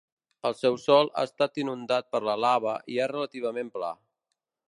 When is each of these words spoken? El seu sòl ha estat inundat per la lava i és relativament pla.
El 0.49 0.55
seu 0.61 0.77
sòl 0.83 1.11
ha 1.21 1.25
estat 1.29 1.59
inundat 1.65 2.09
per 2.15 2.23
la 2.29 2.37
lava 2.45 2.75
i 2.95 2.99
és 3.05 3.13
relativament 3.13 3.73
pla. 3.79 3.93